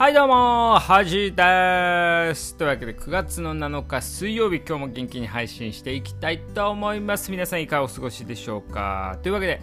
[0.00, 2.56] はいどうもはじです。
[2.56, 7.30] というわけで9月の7日水曜日今日も元気に配信していきたいと思います。
[7.30, 9.18] 皆さんいかがお過ごしでしょうか？
[9.22, 9.60] というわけで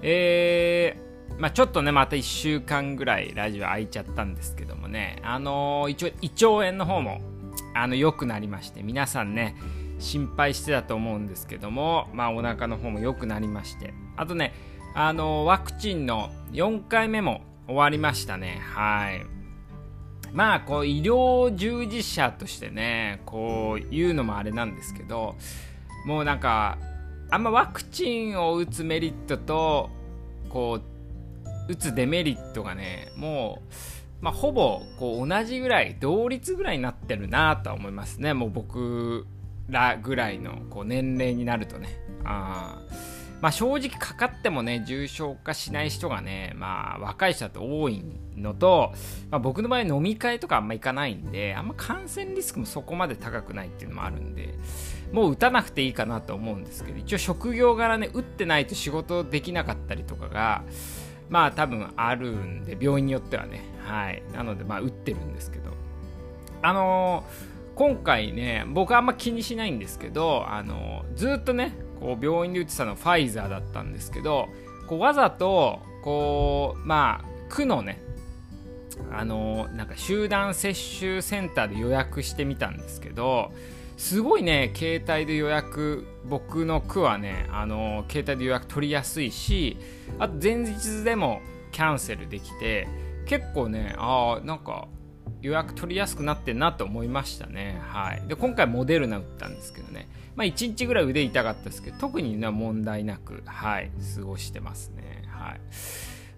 [0.00, 5.20] えー、まあちょっとねまた1週間ぐらいラジオ空いちゃったんですけどもね。
[5.22, 7.20] あのー、一応胃腸炎の方も
[7.74, 9.54] あの良くなりまして皆さんね
[9.98, 13.92] 心配してたと思うんですけどもまあお腹の方も良くなりまして。
[14.16, 14.54] あとね
[14.94, 18.62] あのワクチンの4回目も終わりましたね。
[18.62, 19.43] はい。
[20.34, 25.36] まあこう医療従事者としてねこう言うのもあれなんですけど
[26.06, 26.76] もうなんか
[27.30, 29.90] あんまワクチンを打つメリットと
[30.50, 30.80] こ
[31.68, 33.62] う打つデメリットがねも
[34.20, 38.34] う、まあ、ほぼこう同じぐらい同率ぐらいになってるなとは思いますね。
[38.34, 39.26] もう僕
[39.70, 41.98] らぐらいのこう年齢になるとね。
[42.24, 42.80] あ
[43.44, 48.02] まあ、正直かかってもね重症化しない人がね、まあ、若い人だと多い
[48.38, 48.94] のと、
[49.30, 54.54] まあ、僕の場合飲み会とかあんま行かないんであんま感染リスクもそこまで高くないっていうのもあるんで
[55.12, 60.64] もう打たなくていいかなと思うんですけど一応職業柄ね打ってないと仕事できなかったりとかが
[61.28, 64.22] まあ多分あるんで病院によってはねはい。
[64.32, 65.70] なのでまあ打ってるんですけど。
[66.62, 74.50] あのー、今回ね僕はあんま気にしないんですけどあの、ずっとねこう病院で打ってたのファイザーだったんですけど
[74.86, 78.02] こうわざとこうまあ区のね
[79.10, 83.52] あのなんか集団接種センターで予約してみたんですけど
[83.96, 89.78] すごいね携帯で予約僕の区はねあの携帯で予約取りやすいし
[90.18, 91.40] あと前日でも
[91.72, 92.86] キャンセルできて
[93.24, 94.88] 結構ねああなんか
[95.44, 105.22] 予約取りやすくなってんなと思いましたねはいで今回モデルナ打ったんですけどねまあ、1日ぐらい腕痛かったですけど、特にね、問題なく、はい、過ごしてますね。
[105.28, 105.60] はい。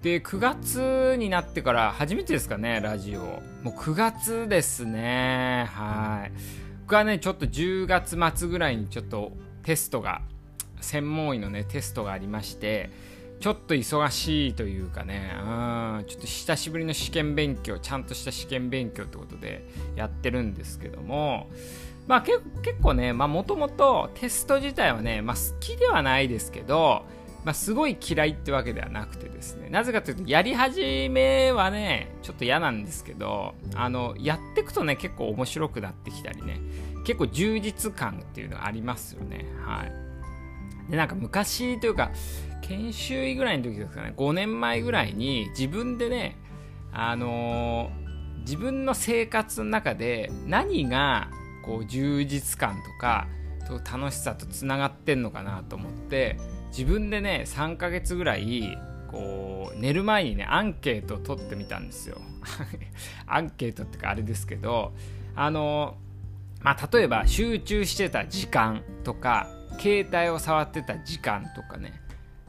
[0.02, 3.20] で、9月になってから初めてですかね、ラジオ。
[3.20, 5.66] もう9月ですね。
[5.70, 6.32] はい。
[6.82, 9.32] 僕はね、ちょっと10月末ぐらいにちょっと
[9.62, 10.20] テストが、
[10.82, 12.90] 専門医のね、テストがありまして、
[13.40, 15.42] ちょっと忙しいというかね、う
[16.02, 21.48] ん、ちょっと久しぶりの試験勉強、ちゃんとした試験勉強ってことでやってるんですけども、
[22.06, 22.40] まあ結
[22.82, 27.04] 構ね、まあもともとテスト自体はね、まあ好きではないですけど、
[27.44, 36.60] まあすごい嫌いってわけではなくてですね、なぜかというとやり始めはね、ちょっと嫌なんですけど、あの、やっていくとね、結構面白くなってきたりね、
[37.04, 39.46] 結構充実感っていうのがありますよね。
[39.64, 39.92] はい。
[40.88, 42.10] で、なんか昔というか、
[42.62, 46.36] 研修医ぐらいの時ですかね、5年前ぐらいに自分でね、
[46.92, 51.28] あのー、自分の生活の中で何が
[51.64, 53.26] こう充実感とか
[53.90, 56.38] 楽しさとつながってんのかなと思って
[56.68, 58.78] 自分でね3ヶ月ぐらい
[59.10, 62.20] こう寝る前にねアンケートを取ってみたんですよ。
[63.26, 64.92] アンケートってかあれですけど
[65.34, 65.96] あの
[66.62, 69.48] まあ例えば集中してた時間とか
[69.78, 72.00] 携帯を触ってた時間とかね。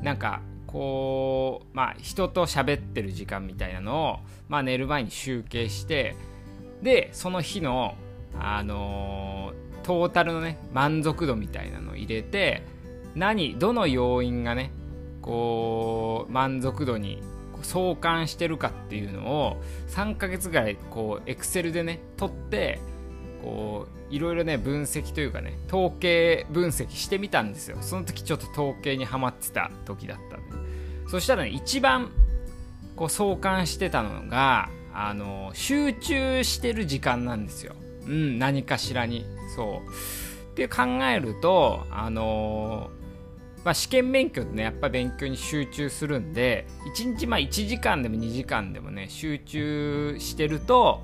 [0.01, 6.15] なんかこうまあ人と喋ってる時間みたいなのを、まあ、寝る前に集計して
[6.83, 7.95] でその日の
[8.39, 12.63] あのー、トータルのね満足度みたいなのを入れて
[13.15, 14.71] 何どの要因がね
[15.21, 17.23] こう満足度に
[17.63, 19.57] 相関してるかっていうのを
[19.89, 22.79] 3ヶ月ぐらいこうエクセルでね取って
[23.43, 32.11] こういろいろね分析というかね統計分析してみたんですよその時ちょっと統計にはまってた時だったんでそしたらね一番
[32.95, 37.75] こう相関してたのがあの集中してる時間なんですよ
[38.07, 39.25] うん、何かしらに。
[39.55, 39.89] そう。
[40.51, 42.89] って考えると、あの、
[43.63, 46.65] まあ、試験勉強ってね、やっぱ勉強に集中するんで、
[46.95, 51.03] 1日まあ1時間でも2時間でもね、集中してると、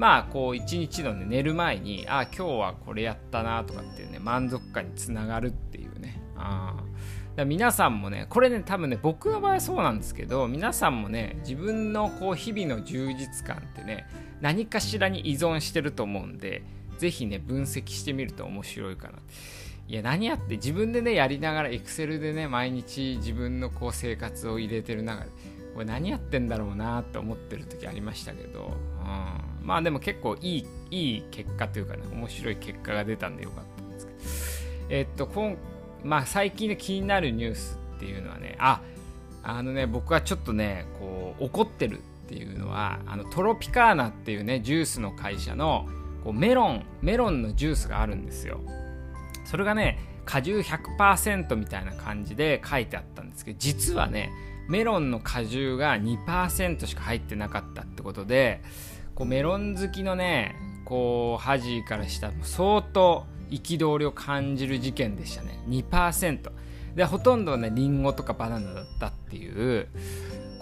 [0.00, 6.22] まあ、こう、1日のね、寝る前に、あ、今日はこれやったなとかっていうね、満足感につながるっていうね。
[6.38, 6.82] あ
[7.36, 14.06] だ皆さんもね、これね、多分ね、僕の場合はそうなんですけど、皆さんもね、自分のこう日々の充実感ってね、
[14.40, 16.62] 何かしらに依存してると思うんで、
[16.96, 19.18] ぜひね、分析してみると面白いかな。
[19.86, 25.30] いや、何やって自分でね、やりながら、エクセルでね、毎日自分のこう生活を入れてる中で、
[25.74, 34.18] これ何やってんだろうなって思ってる時ありましたけど、うん、まあでも結構いい、いい結果というかね、面白い結果が出たんでよかったんですけど、
[34.90, 35.56] え、っと、今、
[36.02, 38.82] まあ最近の気になるニュースっていうのはね、あ、
[39.42, 42.00] あのね、僕はちょっとね、こう、怒ってる
[42.30, 45.88] っていうのはあのトロピカーナっていうねジュースの会社の
[46.22, 48.60] こうメロンメロンのジュースがあるんですよ。
[49.44, 54.30] それがね果汁100%みたいな感じで書いてあったんですけど実はね
[54.70, 58.62] メロンの果汁が2%しか入ってなかったってことで
[59.16, 65.60] こうメロン好きのねこうハジーからしたら相当憤りを感じる事件でしたね。
[65.68, 66.52] 2%
[66.94, 69.88] でほとんどねリンゴとかバナナだったっていう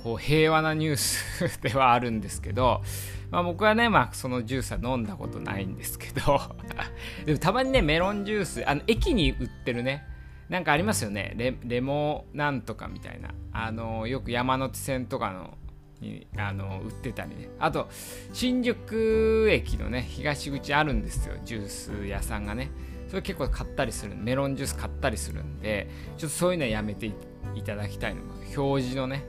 [0.02, 2.82] こう平和なニュースではあるんですけど、
[3.30, 6.40] まあ、僕はね、まあ、そのジュースは飲んだことないんですけど。
[7.26, 10.04] でもたまにねメロンジュースあの駅に売ってるね
[10.48, 11.34] なんかありますよね。
[11.36, 13.30] レレモなんとかみたいな。
[13.52, 15.56] あのよく山手線とかの
[16.00, 17.48] にあの売ってたりね。
[17.58, 17.88] あと
[18.32, 21.36] 新宿駅のね東口あるんですよ。
[21.44, 22.70] ジュース屋さんがね。
[23.08, 24.14] それ結構買ったりする。
[24.16, 28.22] メロンジュース買ったりするんでちょっとそういうのはやめていただきたいの。
[28.56, 29.24] 表示のね、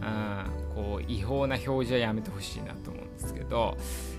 [0.00, 3.76] うん、こう違法な表示はやめてほしいなと思うんですけど。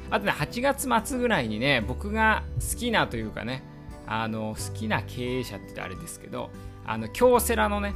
[0.10, 3.64] あとね8月末ぐらいにね僕が好きなというかね
[4.08, 6.50] あの好きな経営者ってあれですけど
[6.86, 7.94] あの京セラのね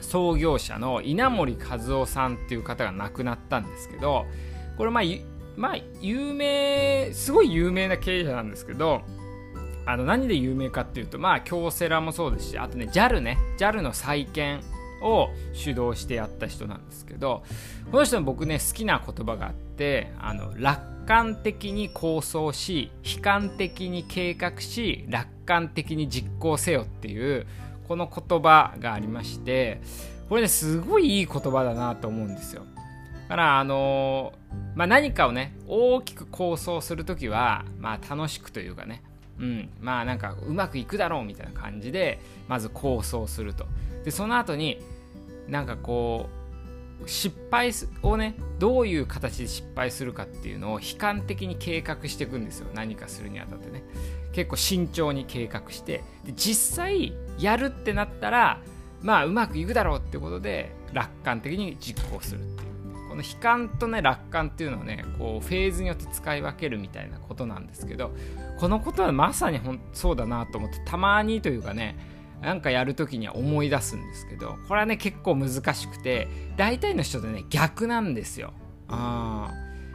[0.00, 4.26] 創業者の稲森和夫さんっていう方が亡くなったんですけど
[4.76, 5.04] これまあ
[5.56, 9.02] まあ有名すごい有名な経営者なんですけど
[9.84, 14.60] あの何で有名かっていうとまあ京セラもそうですしあとね JAL ね JAL の再建
[15.02, 17.42] を主導してやった人なんですけど
[17.90, 27.46] この人の僕ね好きな言葉があってあの楽観的に構想し悲観的に計画し楽観的に実行せよっていう
[27.88, 29.80] この言葉がありまして
[30.28, 32.62] これねすごいいい言葉だなと思うんですよ。
[33.28, 34.32] だからあの
[34.74, 39.02] まあ、何かをね大きく構想する時はまあ楽しくというかね
[39.38, 43.66] うんまあなんかうまくいくだろうみたいな感じでまず構想すると。
[44.04, 44.78] でその後に
[45.52, 46.30] なんかこ
[47.04, 47.72] う失敗
[48.02, 52.68] をねどういう形で失敗するかっていうのを悲観的に計画していくんですよ。
[52.72, 53.84] 何かするにあたってね。
[54.32, 56.02] 結構慎重に計画して。
[56.24, 58.60] で実際やるってなったら
[59.02, 62.72] まあうまくいくだろうってことで楽観的に実行するっていう。
[63.10, 68.10] この悲観とね楽観っていうのをねこうフェーズによって使い分けるみたいなことなんですけど
[68.58, 72.11] このことはまさにほんそうだなと思ってたまにというかね
[72.42, 78.52] なんかやるときには思い出すんですけどこれはね結構難しくて大体の人でね逆なんですよ。
[78.88, 79.50] あ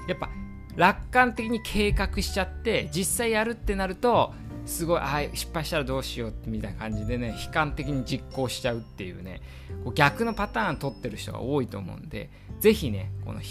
[0.07, 0.29] やっぱ
[0.75, 4.33] 楽観的に計画しちゃって実際やるってなると
[4.65, 9.41] すごいあ失敗したらどうしようみたいな感じでね悲観的に実行しちゃうっていうね
[9.83, 12.29] こう逆のパターン取ってる人が多いと思うんで
[12.59, 13.41] 是非ねこの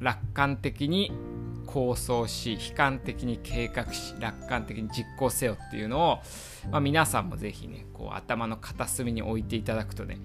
[0.00, 1.12] 楽観的に
[1.66, 6.18] 構想し悲観的に計画し楽観的に実行せよっていうのを、
[6.70, 10.18] まあ、皆さんもぜひねこう頭の片隅に置いていただくとね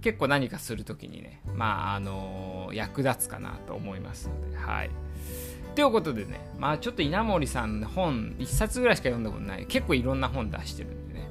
[0.00, 4.90] 結構何かする時にねまああのー、役立つかなと思いますのではい。
[5.74, 9.66] ということでねまあちょっと稲森さんの本1冊ぐらいしか読んだことない。
[9.66, 11.30] 結構いろんな本出してるんでね。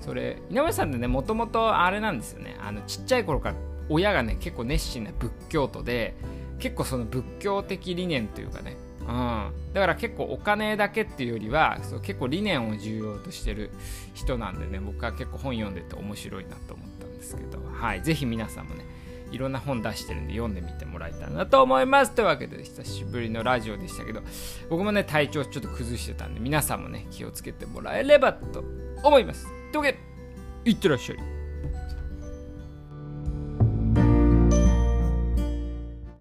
[0.00, 2.56] それ稲森さんってねもともとあれなんですよね。
[2.60, 3.54] あのちっちゃい頃から
[3.88, 6.14] 親がね結構熱心な仏教徒で
[6.58, 13.70] 結構その仏教的理念というかねうん、だから結構お金だけっていうよりはそう結構理念を重要としてる
[14.14, 17.64] 人なんでね僕は結構本読んでて面白いなと思ったんですけど。
[17.74, 18.86] はいぜひ皆さんもね
[19.30, 22.12] いろんな本出してるんで読んでみてもらいたいなと思います。
[22.12, 24.22] というわけで久しぶりのラジオでしたけど
[24.70, 28.64] 僕もね体調ちょっと崩してたんで皆さんもね気をつけてもらえればと
[29.02, 29.46] 思います。
[29.72, 29.98] というわけで
[30.64, 31.18] いってらっしゃい。